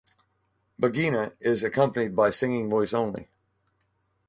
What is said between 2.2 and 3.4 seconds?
singing voice only.